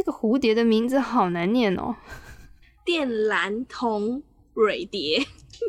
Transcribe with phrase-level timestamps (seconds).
[0.00, 1.94] 这个蝴蝶的名字好难念哦。
[2.86, 4.22] 靛蓝铜
[4.54, 5.18] 蕊蝶，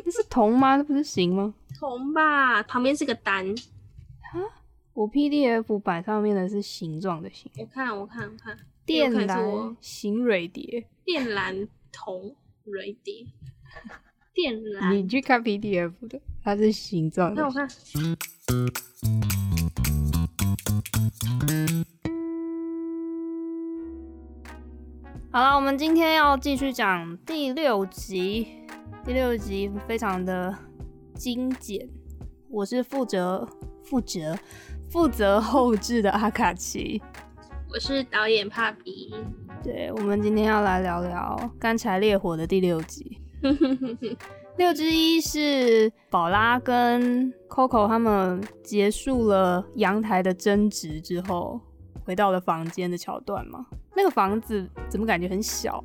[0.02, 0.78] 这是铜吗？
[0.78, 1.52] 这不是形吗？
[1.78, 3.54] 铜吧，旁边是个单。
[4.94, 7.52] 我 PDF 版上面的是形状的形。
[7.58, 8.56] 我看，我看，我看。
[8.86, 13.26] 靛蓝形蕊蝶，靛蓝铜蕊蝶，
[14.34, 14.96] 靛蓝。
[14.96, 17.42] 你去看 PDF 的，它是形状的。
[17.42, 17.68] 那我看。
[25.34, 28.48] 好了，我们今天要继续讲第六集。
[29.02, 30.54] 第六集非常的
[31.14, 31.88] 精简。
[32.50, 33.48] 我是负责
[33.82, 34.38] 负责
[34.90, 37.00] 负责后置的阿卡奇。
[37.72, 39.14] 我是导演帕比。
[39.64, 43.18] 对，我们今天要来聊聊《干柴烈火》的第六集。
[44.58, 51.58] 六之一是宝拉跟 Coco 他们结束了阳台的争执之后，
[52.04, 53.64] 回到了房间的桥段吗？
[53.94, 55.82] 那个房子怎么感觉很小？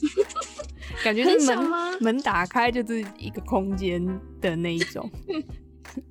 [1.02, 4.04] 感觉是门门打开就是一个空间
[4.40, 5.10] 的那一种。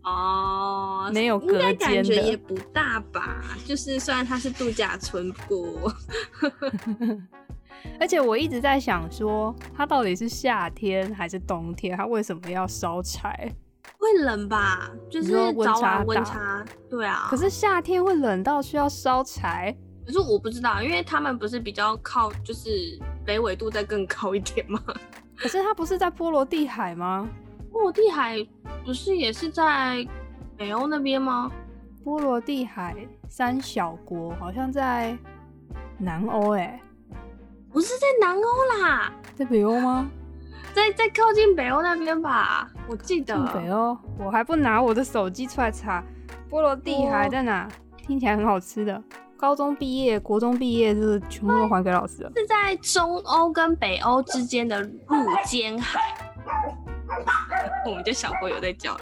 [0.01, 3.43] 哦，没有隔间的，感觉也不大吧？
[3.65, 5.93] 就是虽然它是度假村，不过，
[7.99, 11.97] 而且我一直在想说，它到底是夏天还是冬天？
[11.97, 13.53] 它为什么要烧柴？
[13.97, 14.89] 会冷吧？
[15.09, 15.31] 就是
[15.63, 17.27] 早晚温差，对啊。
[17.29, 19.75] 可是夏天会冷到需要烧柴？
[20.05, 24.79] 可是我不知道，因为他们不是比较靠，就是北纬度再更高一点吗？
[25.37, 27.27] 可是它不是在波罗的海吗？
[27.71, 28.45] 波罗的海
[28.85, 30.05] 不是也是在
[30.57, 31.51] 北欧那边吗？
[32.03, 32.95] 波罗的海
[33.29, 35.17] 三小国好像在
[35.97, 36.79] 南欧哎，
[37.71, 40.09] 不是在南欧啦，在北欧吗？
[40.73, 43.41] 在在靠近北欧那边吧，我记得。
[43.53, 46.03] 北欧，我还不拿我的手机出来查，
[46.49, 47.67] 波罗的海在哪？
[47.97, 49.01] 听起来很好吃的。
[49.43, 52.31] 高中毕业、国中毕业，就是全部都还给老师了。
[52.33, 55.99] 是在中欧跟北欧之间的陆间海。
[57.85, 58.97] 我们家小狗有在叫，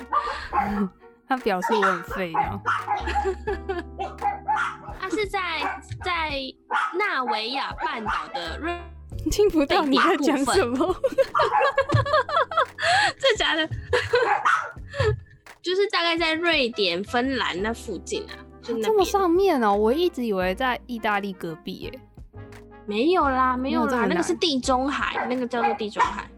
[1.29, 2.40] 他表示我很废的。
[5.00, 5.40] 他是在
[6.03, 6.31] 在
[6.97, 8.75] 纳维亚半岛的瑞，
[9.29, 10.96] 听不到你在讲什么？
[13.19, 13.69] 这假的？
[15.62, 18.34] 就是大概在瑞典、芬兰那附近啊。
[18.82, 22.00] 这么上面哦、喔，我一直以为在意大利隔壁耶。
[22.86, 26.30] 没有啦，没有啦，那个是地中海，那个叫做地中海。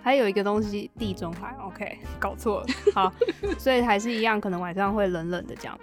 [0.00, 2.66] 还有一个东西，地中海，OK，搞错了。
[2.94, 3.12] 好，
[3.58, 5.78] 所以还是一样，可能晚上会冷冷的这样。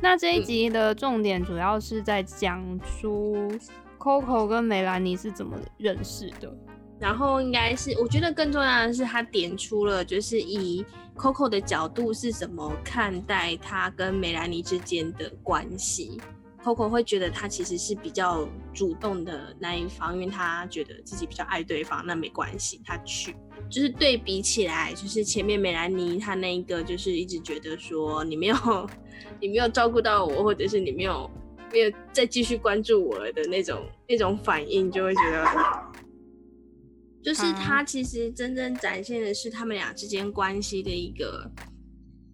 [0.00, 3.52] 那这一集的重点主要是在讲出
[3.98, 6.52] Coco 跟梅兰妮是怎么认识的。
[6.98, 10.84] 然后应该是，我觉得更重要的是，他点出了就是以
[11.18, 16.20] Coco 的角度是怎么看待他跟梅兰妮之间的关系。
[16.62, 23.34] Coco 会觉得他其实是比较主动的那一方，因为他觉得自己比较爱对方，那没关系，他去。
[23.68, 28.56] 就是对比起来，就是前面梅兰妮他那一个，就是一直觉得说你没有，
[29.40, 31.28] 你没有照顾到我，或者是你没有
[31.72, 35.44] 没有再继续关注我了的那种那种反应，就会觉得。
[37.22, 41.50] 就是他其实真正展现的是他们俩之间关系的一个，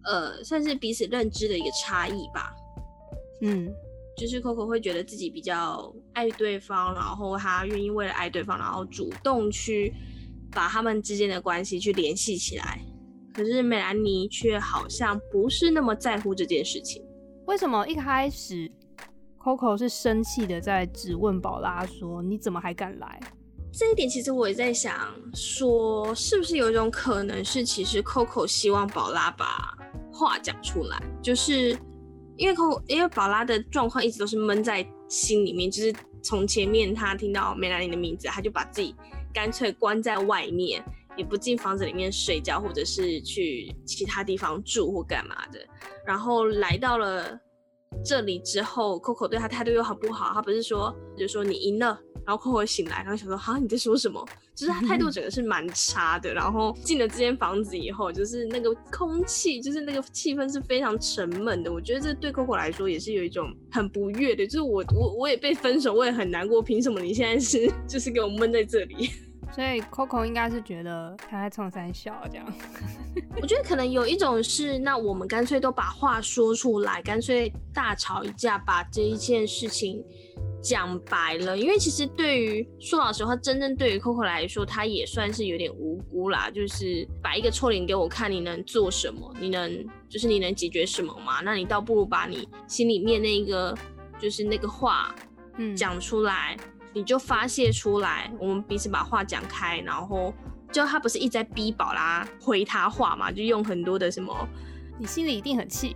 [0.03, 2.53] 呃，算是彼此认知的一个差异吧。
[3.41, 3.69] 嗯，
[4.15, 9.93] 就是 Coco 会觉得自己比较爱对方，然后他愿意为了爱对方，然后主动去
[10.51, 12.79] 把他们之间的关系去联系起来。
[13.33, 17.03] 可是美兰妮却好像不是那么在乎这件事情。
[17.47, 18.71] 为什么一开始
[19.37, 23.19] Coco 是生气的，在质问宝拉说：“你怎么还敢来？”
[23.77, 29.77] 这一点其实我也在想，说是不是有一种可能是，其实 Coco 希望宝拉把
[30.13, 31.77] 话讲出来，就是
[32.37, 35.93] 因为 Coco 因为宝拉的状况一直都是闷在心里面，就是
[36.23, 38.95] 从前面他听到梅兰妮的名字，他就把自己
[39.33, 40.81] 干脆关在外面，
[41.17, 45.59] 也不进房子里面睡觉，或者是去其他地方住或干嘛的，
[46.05, 47.37] 然后来到了
[48.05, 51.99] 这里之后，Coco 对他态度又很不好，他不是说就说你赢了。
[52.25, 54.25] 然后 Coco 醒来，然后想说：“哈，你在说什么？”
[54.55, 56.33] 就是他态度整个是蛮差的。
[56.33, 61.71] 然后进了这间房子以后，就是那个空气，就是那个气氛是非常沉闷的。
[61.71, 64.45] 我觉得这对 Coco 来说也是有一种很不悦的。
[64.45, 66.61] 就是我我我也被分手，我也很难过。
[66.61, 69.11] 凭什么你现在是就是给我闷在这里？
[69.53, 72.53] 所以 Coco 应该是觉得他在冲三笑这样。
[73.39, 80.03] 我觉得可能有一种是，那我们干脆都把话说出来，干脆大吵一架，把这一件事情。
[80.65, 86.49] 讲白了，因为其实对于说老实话，真正对于 Coco 来说，他也算是有点无辜啦。
[86.49, 89.31] 就是摆一个臭脸给我看，你能做什么？
[89.39, 91.41] 你能就是你能解决什么吗？
[91.43, 93.77] 那你倒不如把你心里面那个
[94.19, 95.13] 就是那个话，
[95.57, 96.57] 嗯，讲出来，
[96.93, 100.33] 你就发泄出来，我们彼此把话讲开，然后
[100.71, 104.35] 就他不是一直在逼宝拉回他话嘛，就用很多的什么，
[104.97, 105.95] 你心里一定很气。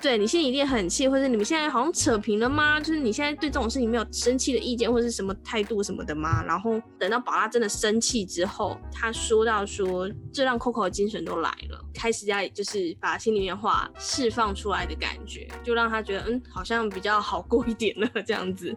[0.00, 2.80] 对，你心里一定很气，或者你们现在好像扯平了吗？
[2.80, 6.42] 就是你现在对这种事情没有生气的意见，或者是什么态度什么的吗？
[6.44, 18.76] 然后等到宝拉真的生气之后，他说到说，这让 Coco 的精神都来了，开始在就是把心里面话释放出来的感觉，就让他觉得嗯，好像比较好过一点了这样子。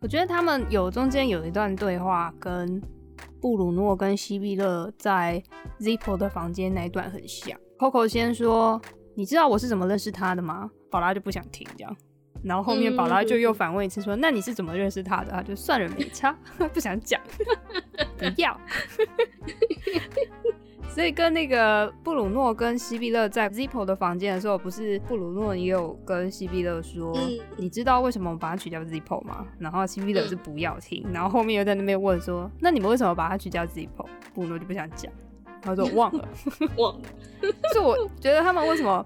[0.00, 2.82] 我觉得他们有中间有一段对话，跟
[3.40, 5.40] 布鲁诺跟西比勒在
[5.78, 7.56] Zippo 的房间那一段很像。
[7.78, 8.80] Coco 先说。
[9.14, 10.70] 你知道我是怎么认识他的吗？
[10.90, 11.96] 宝拉就不想听这样，
[12.42, 16.36] 然后后面宝拉就又反问一次说：“嗯、那你是怎么认识他的？”他就算了，没差，
[16.72, 17.20] 不想讲，
[18.18, 18.58] 不要。
[20.88, 35.10] 所以跟那个布鲁诺跟西比勒在 Zippo 的房间的时候，不是布鲁诺也有跟西比勒说：“嗯、你知道为什么我把他取掉 Zippo 吗？”然后西比勒是不要听，然后后面又在那边问说：“那你们为什么把他取掉 Zippo？” 布鲁诺就不想讲。
[35.62, 36.28] 他说 忘了，
[36.76, 37.08] 忘了。
[37.72, 39.04] 是我觉得他们为什么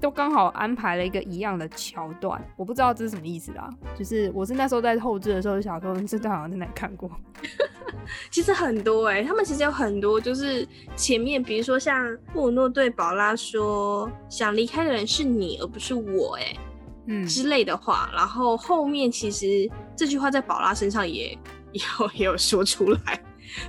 [0.00, 3.68] 都刚好安排了一个一样的桥段，我不知道这是什么意思啊。
[3.98, 7.10] 就是我是那时候在后置的时候就想说，这段好像在哪里看过。
[8.30, 16.58] 其实很多哎、欸，他们其实有很多，就是前面比如说像布鲁诺对宝拉说，想离开的人是你而不是我哎、欸，
[17.06, 21.36] 嗯之类的话，然后后面其实这句话在宝拉身上也
[21.72, 23.20] 也 有也有说出来，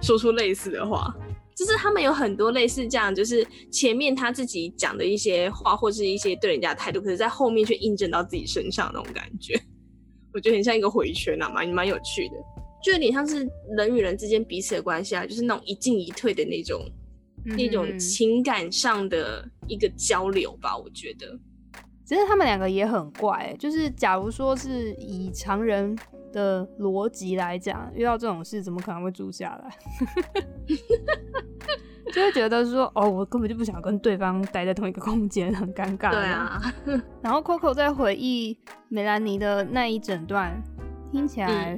[0.01, 1.15] 说出类似的话。
[1.57, 9.59] 就是他们有很多类似这样，就是前面他自己讲的一些话，或是一些对人家的态度，可是在后面却印证到自己身上那种感觉，
[10.35, 12.35] 我觉得很像一个回圈啊，蛮蛮有趣的，
[12.83, 16.79] 就有点像是人与人之间彼此的关系啊，就是那种一进一退的那种，
[17.45, 21.39] 嗯、那种情感上的一个交流吧，我觉得。
[22.05, 25.97] 其实他们两个也很怪，就是假如说是以常人。
[26.31, 29.69] 的逻辑来讲，遇到这种事怎么可能会住下来？
[32.13, 36.11] 就会觉得说，哦，我根本就不想跟对方待在同一个空间，很尴尬。
[36.11, 36.61] 对啊。
[37.21, 38.57] 然后 Coco 在回忆
[38.87, 40.61] 梅兰妮的那一整段，
[41.11, 41.77] 听起来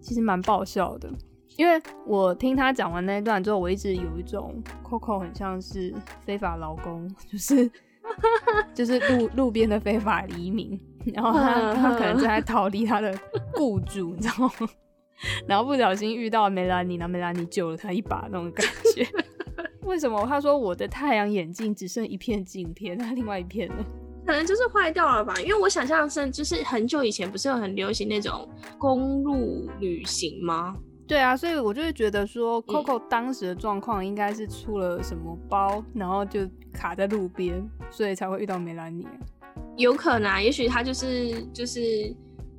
[0.00, 1.08] 其实蛮爆笑的。
[1.10, 1.18] 嗯、
[1.58, 7.70] 因为我听他讲完那一段之后，我一直有一种 Coco 很像是非法劳工，就是。
[8.74, 10.76] 就是路路边的非法移民，
[11.06, 13.16] 然后他他可能正在逃离他的
[13.54, 14.68] 雇主， 你知道吗？
[15.46, 19.06] 然后不小心遇到梅兰妮，然后梅兰妮救了他一把那种感觉。
[19.84, 20.24] 为什么？
[20.26, 23.84] 他说我的太阳眼镜只剩一片镜片，那另外一片呢？
[24.24, 25.34] 可能就是坏掉了吧。
[25.40, 28.48] 因为我想象是，就是很久以前不是有很流行那种
[28.78, 30.76] 公路旅行吗？
[31.06, 39.08] 对啊，所以我就会觉得说，Coco 当时的状况应该是出了什么包，然后就卡在路边，所以才会遇到梅兰妮。
[39.80, 42.14] 有可能啊，也许他就是就是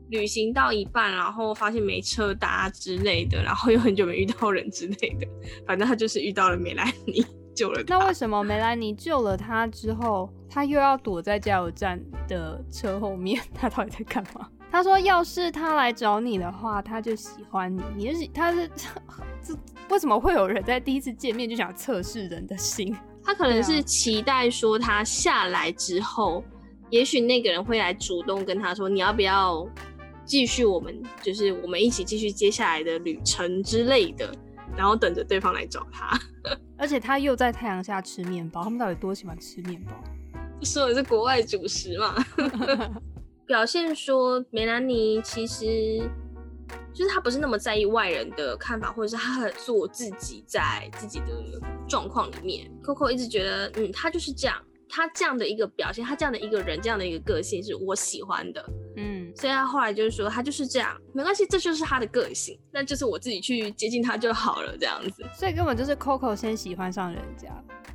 [0.10, 5.28] 旅行到一半，然后发现没车搭之类的，然后又很久没遇到人之类的，
[5.66, 7.26] 反正他就是遇到了梅兰妮，
[7.56, 7.98] 救了他。
[7.98, 13.42] 那为什么梅兰妮救了他之后，他又要躲在加油站的车后面？
[13.54, 14.50] 他到底在干嘛？
[14.72, 17.82] 他说：“要是他来找你的话，他就喜欢你。
[17.98, 18.88] 你就是他是这
[19.44, 19.60] 这，
[19.90, 22.96] 为什么会有人在第一次见面就想测试人的心？
[23.22, 26.61] 他可能是期待说他下来之后，啊、
[26.92, 29.68] 也许那个人会来主动跟他说，你要不要
[30.26, 34.32] 继续我们就是我们一起继续接下来的旅程之类的，
[34.78, 36.20] 然后等着对方来找他。
[36.78, 39.92] 而且他又在太阳下吃面包，他们到底多喜欢吃面包？
[40.64, 42.14] 说的是国外主食嘛。
[43.48, 46.02] ”表现说梅兰妮其实
[46.94, 51.26] 就是她不是那么在意外人的看法，或者是她很做自己在自己的
[51.88, 52.72] 状况里面。
[52.82, 54.58] Coco 一直觉得，嗯，她就是这样，
[54.92, 65.24] 她这样的一个表现，他这样的一个人，这样的一个个性是我喜欢的，嗯，所以他后来就是说，他就是这样，没关系，这就是他的个性，那就是我自己去接近他就好了，这样子。
[65.34, 67.48] 所以根本就是 Coco 先喜欢上人家。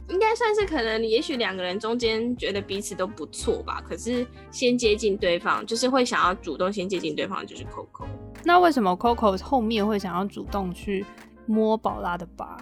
[0.09, 3.83] 应该算是可能，也许两个人中间觉得彼此都不错吧。
[3.87, 8.07] 可是先接近对方，就是会想要主动先接近对方，就是 Coco。
[8.45, 11.05] 那为什么 Coco 后面会想要主动去
[11.45, 12.57] 摸宝拉的疤？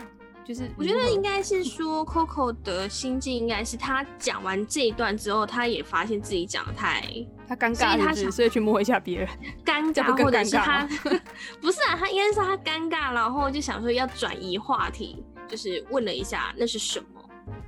[0.45, 7.03] 就是我觉得应该是说 Coco 的心境应该是他讲完这一段之后，他也发现自己讲的太
[7.49, 9.29] 他尴尬是不是，所以他想所以去摸一下别人，
[9.65, 10.87] 尴尬或者是他
[11.61, 17.07] 不是啊，他应该是他尴尬，然后就想说要转移话题，就是问了一下那是什么。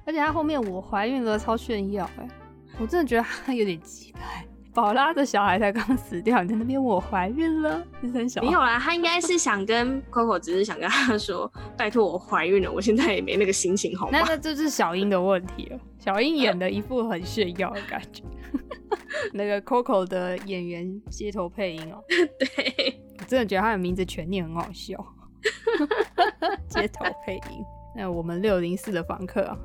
[0.05, 2.31] 而且他后面我怀孕了超炫耀哎、欸，
[2.79, 4.21] 我真的觉得他有点奇怪。
[4.77, 8.43] 宝拉的小孩才刚死掉，你在那边问我怀孕了，真小。
[8.43, 14.19] 没有啦，他应该是想跟 Coco，只是想跟他说，拜托我怀孕了，我现在也没那个心情，好吗？
[14.21, 18.23] 那那这是小英的问题了，小英演的一副很炫耀的感觉。
[19.33, 22.05] 那个 Coco 的演员街头配音哦、喔，
[22.39, 24.95] 对，真的觉得他的名字全念很好笑。
[26.69, 27.65] 街头配音，
[27.97, 29.59] 那我们六零四的房客啊，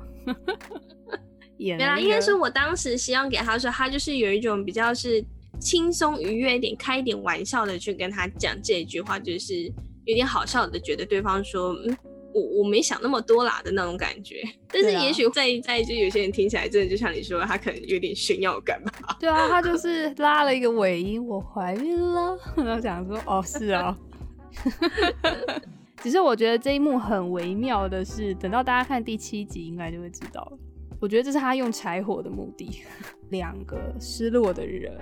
[1.64, 2.00] 演了。
[2.00, 5.24] 应该是，我当时希望给他说，他就是有一种比较是
[5.60, 9.64] 轻松愉悦一点，开一点玩笑的去跟他讲这一句话，就是
[10.04, 11.96] 有点好笑的，觉得对方说，嗯，
[12.34, 14.42] 我我没想那么多啦的那种感觉。
[14.68, 19.16] 但是也许在在就有些人听起来，真的就像你说，他可能有点炫耀感吧。
[19.20, 23.96] 对啊，他就是拉了一个尾音，我怀孕了， 然后想说，哦，是啊。
[26.02, 30.58] 只是我觉得这一幕很微妙的是，等到大家看第七集，应该就会知道了。
[31.02, 32.80] 我觉得这是他用柴火的目的，
[33.30, 34.96] 两个失落的人，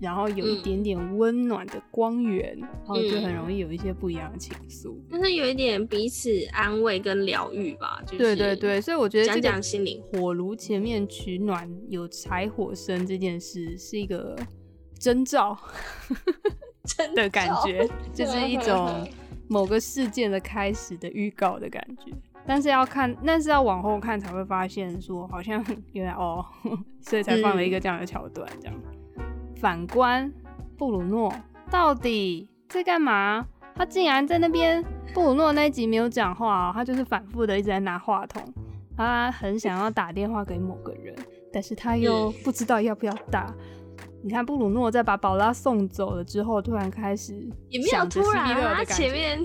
[0.00, 4.96] 然后有一点点温暖的光源，然后就很容易有一些不一样的情愫。
[5.10, 8.18] 但是有一点彼此安慰跟疗愈吧，就是。
[8.18, 10.02] 对对对，所以我觉得讲讲心灵。
[10.10, 14.34] 火炉前面取暖，有柴火声这件事是一个
[14.98, 15.54] 征兆。
[16.96, 19.06] 真的感觉就是 一种
[19.46, 22.12] 某个事件的开始的预告的感觉，
[22.46, 26.44] 但是要看，但是要往后看才会发现说，好像 原来哦，
[27.00, 28.48] 所以才放了一个这样的桥段。
[28.60, 28.74] 这样，
[29.56, 30.32] 反观
[30.76, 31.32] 布鲁诺
[31.70, 33.46] 到底在干嘛？
[33.74, 38.42] 他竟然在那边，布鲁诺那一集没有讲话哦，他就是反复的一直在拿话筒，
[38.96, 41.12] 他很想要打电话给某个人，
[41.52, 43.52] 但是他又不知道要不要打。
[44.24, 47.34] 你看布鲁诺在把宝拉送走了之后，突然开始
[47.68, 49.38] 也没有突然啊，他前面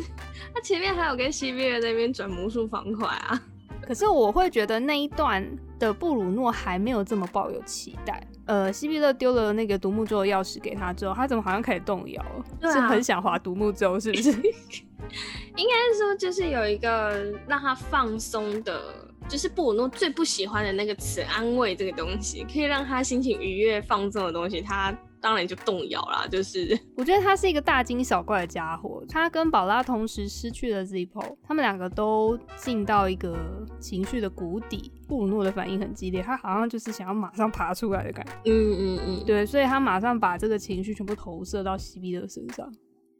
[0.55, 3.41] 他前面还有跟西比勒那边转魔术方块啊。
[3.81, 5.45] 可是我会觉得那一段
[5.77, 8.25] 的布鲁诺还没有这么抱有期待。
[8.45, 12.69] 呃，西比勒丢了那个独木舟的钥匙给他之后，他怎么好像开始动摇了？
[12.69, 14.31] 啊、是很想划独木舟，是不是？
[15.57, 18.81] 应该说就是有一个让他放松的。
[19.29, 26.25] 就是布鲁诺最不喜欢的那个词“安慰”这个东西，可以让他心情愉悦、放纵的东西，他当然就动摇啦。
[26.27, 29.03] 就是 我觉得他是一个大惊小怪的家伙。
[29.07, 33.37] 他跟宝拉同时失去了 Zippo，他们两个都进到一个
[33.79, 34.91] 情绪的谷底。
[35.07, 38.33] 布鲁诺的反应很激烈，他好像就是想要马上爬出来的感觉。
[38.45, 42.67] 嗯嗯嗯，对，所以他马上把这个情绪全部投射到西比勒身上。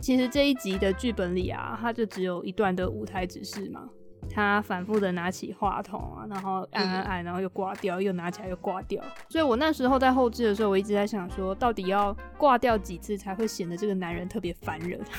[0.02, 3.82] 其实这一集的剧本里啊，他就只有一段的舞台指示嘛。
[4.32, 9.04] 他反复的拿起话筒啊，然后按按按，然后又挂掉，又拿起来又挂掉。
[9.28, 15.00] 所以我那时候在后置的时候，我一直在想说，到底要挂掉几次才会显得这个男人特别烦人？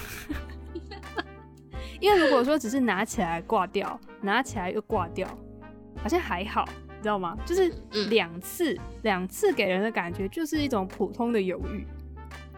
[2.01, 5.29] 因为如果说只是拿起来挂掉，拿起来又挂掉，
[6.03, 7.37] 好像还好，你知道吗？
[7.45, 7.71] 就是
[8.09, 11.87] 两次，两次给人的感觉就是一种普通的犹豫。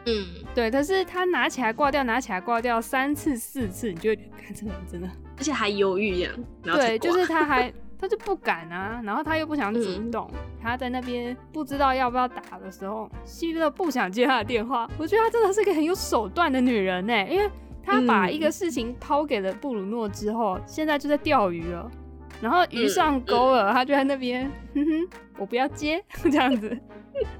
[0.06, 0.71] 嗯，对。
[0.71, 5.09] 可是他拿起来挂掉，拿起来挂掉三次四次，你就会看这个人真的。
[5.38, 6.30] 而且还犹豫呀，
[6.62, 14.88] 对，就是他 还他就不敢啊，然后他又不想主动，嗯、他在那边不知道要不要打的时候，西比勒不想接他的电话。
[14.98, 17.48] 我觉得他真的是个很有手段的女人呢，因为
[17.82, 21.90] 他把一个事情抛给了布鲁诺之后，嗯、现在就在钓鱼了，
[22.40, 25.08] 然后鱼上钩了，嗯、他就在那边，哼哼，
[25.38, 26.76] 我不要接这样子，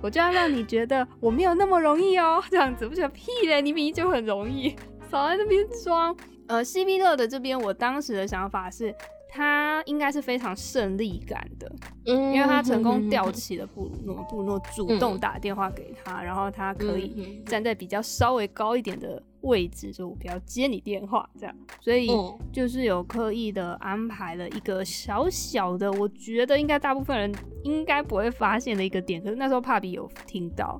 [0.00, 4.76] 我就要让你觉得我没有那么容易哦，这样子，不觉得屁嘞，你明明就很容易，
[5.11, 6.16] 少在那边装。
[6.52, 8.94] 呃，西比勒的这边，我当时的想法是，
[9.26, 11.73] 他应该是非常胜利感的，
[12.04, 22.11] 嗯，因为他成功吊起了布鲁诺，布鲁诺主动打电话给他，嗯、然后他可以站在比较稍微高一点的位置，说我不要接你电话，这样，所以
[22.52, 30.78] 就是有刻意的安排了一个小小的，我觉得应该大部分人应该不会发现的一个点，可是那时候帕比有听到。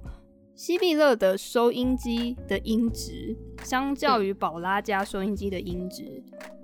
[0.63, 6.23] 西比勒的收音机的音质，相较于宝拉家收音机的音质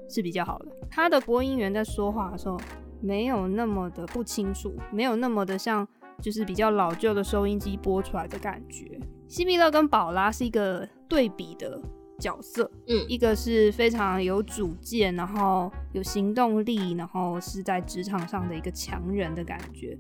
[0.09, 0.67] 是比较好的。
[0.89, 2.57] 他的播音员在说话的时候，
[3.01, 5.85] 没有那么的不清楚，没有那么的像
[6.23, 9.01] 就是比较老旧的收音机播出来的感觉。
[9.27, 11.83] 西比勒跟宝拉是一个对比的
[12.21, 19.99] 角色，嗯，一个是非常有主见，然后有行动力，然后是在职场上的一个强人的感觉。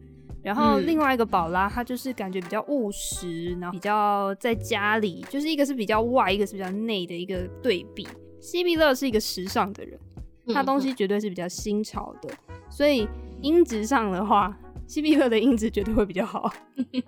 [0.49, 8.09] 然后另外一个宝拉，她就是感觉比较务实，然后比较在家里，就是一个是比较外，一个是比较内的一个对比。
[8.40, 10.00] 西比勒是一个时尚的人，
[10.55, 12.31] 他东西绝对是比较新潮的，
[12.71, 13.07] 所以
[13.43, 16.50] 音质上的话，西比勒的音质绝对会比较好。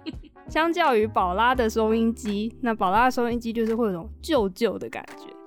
[0.46, 5.39] 相较于宝拉的收音机，那宝拉的收音机就是会有种旧旧的感觉。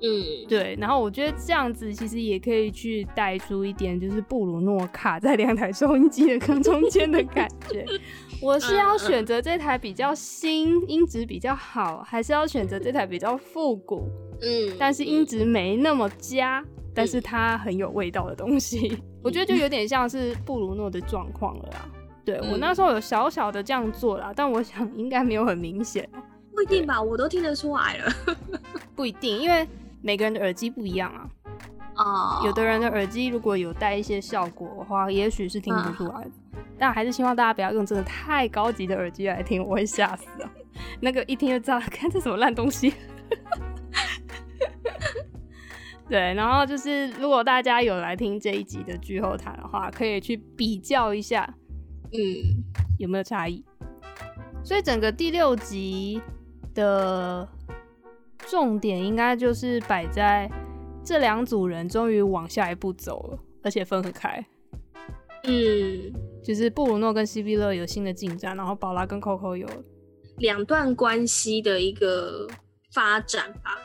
[0.00, 7.84] 嗯，对，然后我觉得这样子其实也可以去带出一点，就是布鲁诺卡在两台收音机的坑中间的感觉。
[8.40, 14.08] 我是要选择这台比较新、音质比较好，还是要选择这台比较复古？
[14.40, 18.96] 嗯，但是音质没那么佳，但是它很有味道的东西。
[19.20, 21.90] 我觉得就有点像是布鲁诺的状况了啦。
[22.24, 26.08] 对，我那时候有小小的这样做啦，但我想应该没有很明显。
[26.58, 28.12] 不一定吧，我都听得出来了。
[28.96, 29.64] 不一定，因为
[30.02, 31.30] 每个人的耳机不一样啊。
[31.94, 32.46] 哦，oh.
[32.46, 36.30] 有的人的耳机如果有带一些效果的话，也许是听不出来的。
[36.30, 36.58] Uh.
[36.76, 40.50] 但还是希望大家不要用真的太高级的耳机来听，我会吓死啊！
[41.00, 42.92] 那个一听就知道，看这什么烂东西。
[46.08, 51.54] 对，然后就是如果大家有来听这一集的剧后谈的话，可以去比较一下，
[52.12, 52.18] 嗯，
[52.98, 53.64] 有没有差异？
[54.64, 56.20] 所以整个第六集
[56.78, 57.46] 的
[58.48, 60.48] 重点应该就是摆在
[61.04, 64.44] 这两组人终于往下一步走了，而且分很开。
[65.42, 69.66] 嗯，就是布鲁诺跟西比勒有新的进展，然后宝拉跟 Coco 有
[70.36, 72.46] 两段关系的一个
[72.92, 73.76] 发展吧。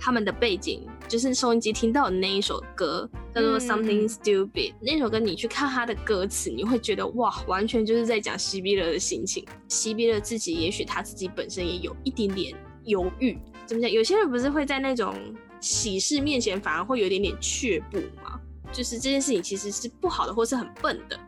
[0.00, 4.72] 他们的背景就是收音机听到的那一首歌，叫做 Something Stupid。
[4.74, 9.44] 嗯、那首歌你去看他的歌词，你会觉得哇，完全就是在讲西比勒的心情。
[9.66, 13.36] 西比勒自己，也许他自己本身也有一点点犹豫。
[13.66, 13.90] 怎么讲？
[13.90, 15.12] 有些人不是会在那种
[15.60, 18.40] 喜事面前反而会有一点点却步吗？
[18.70, 21.18] 就是这件事情其实是不好的，或是很笨的。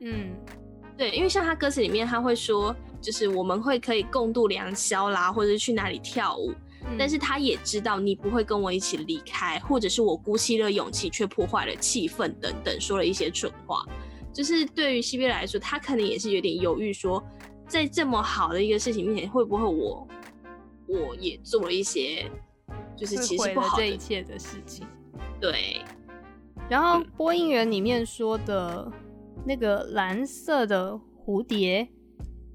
[0.00, 0.36] 嗯，
[0.98, 6.52] 对，因为像他歌词里面他会说，就是我们会可以共度良宵啦，或者是去哪里跳舞。
[6.98, 13.84] 但是他也知道你不会跟我一起离开，或者是我鼓起了勇气却破坏了气氛等等，说了一些蠢话。
[14.32, 17.22] 就是对于西碧乐来说，他可能也是有点犹豫，说
[17.66, 20.08] 在这么好的一个事情面前，会不会我
[20.86, 22.30] 我也做了一些
[22.96, 24.86] 就是其实不好的这一切的事情？
[25.40, 25.82] 对。
[26.68, 28.90] 然后播音员里面说的
[29.44, 31.88] 那个蓝色的蝴蝶，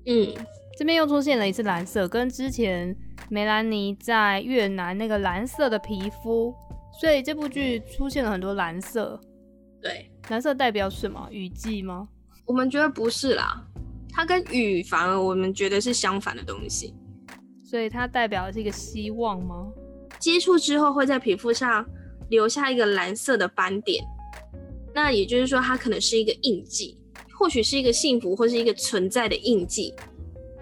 [0.05, 0.33] 嗯，
[0.77, 2.95] 这边又出现了一次蓝色，跟之前。
[3.29, 6.53] 梅兰妮在越南那个蓝色的皮肤，
[6.99, 9.19] 所以这部剧出现了很多蓝色。
[9.81, 11.27] 对，蓝色代表什么？
[11.31, 12.07] 雨季吗？
[12.45, 13.65] 我们觉得不是啦，
[14.11, 16.93] 它跟雨反而我们觉得是相反的东西。
[17.63, 19.71] 所以它代表的是一个希望吗？
[20.19, 21.85] 接触之后会在皮肤上
[22.29, 24.05] 留下一个蓝色的斑点，
[24.93, 26.97] 那也就是说它可能是一个印记，
[27.33, 29.93] 或许是一个幸福或是一个存在的印记。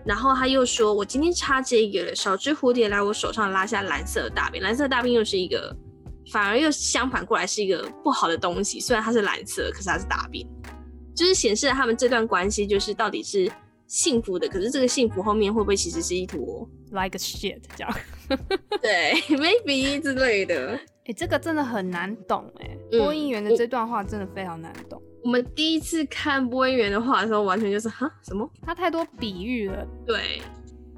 [0.05, 5.75] 然后他又说：“我今天插这个了，小只蝴蝶来我手上拉下蓝色的大便，蓝色的大便又是一个，
[6.31, 8.79] 反而又相反过来是一个不好的东西。
[8.79, 10.47] 虽然它是蓝色，可是它是大便，
[11.15, 13.51] 就是显示了他们这段关系就是到底是
[13.85, 14.47] 幸福的。
[14.47, 17.93] 可是这个幸福后面会不会其实是一坨 like a shit 这样？
[18.81, 20.79] 对，maybe 之类的。
[21.05, 28.49] 哎，这个真的很难懂哎，播音员的这段话真的非常难懂。”我们第一次看播音员的话的时候，完全就是哈什么？
[28.61, 29.87] 他太多比喻了。
[30.05, 30.41] 对，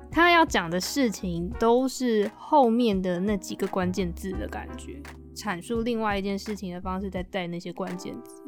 [0.10, 5.02] 他要讲的事情都是后面的那几个关键字的感觉，
[5.36, 8.42] 阐述另外一件事情的方式，在带那些关键字。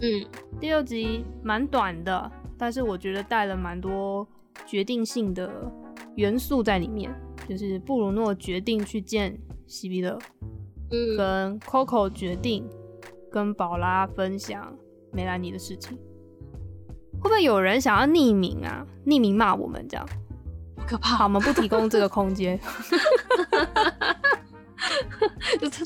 [0.00, 0.24] 嗯，
[0.58, 4.26] 第六集蛮短的，但是我觉得带了蛮多
[4.64, 5.50] 决定性的
[6.14, 7.12] 元素在里面，
[7.48, 10.18] 就是布鲁诺决定去见希比勒，
[10.90, 12.66] 嗯，跟 Coco 决定
[13.30, 14.74] 跟宝拉分享。
[15.18, 15.98] 梅兰妮的事情，
[17.20, 18.86] 会不会有人想要匿名啊？
[19.04, 20.08] 匿名骂我们这样，
[20.76, 21.16] 好可怕！
[21.16, 22.56] 好，我们不提供这个空间。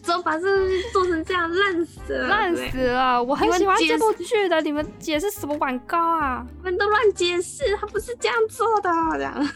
[0.02, 3.22] 怎么把这东西做成这样，烂死了，烂死了！
[3.22, 6.46] 我很喜欢这部剧的，你们解释什么广告啊？
[6.58, 9.48] 你们都乱解释，他不是这样做的，这样。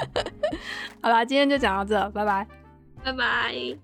[1.02, 2.48] 好啦，今天就讲到这，拜拜，
[3.04, 3.76] 拜拜。